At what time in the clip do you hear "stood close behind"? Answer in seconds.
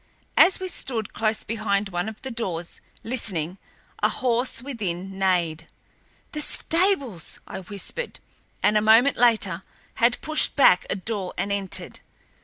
0.67-1.89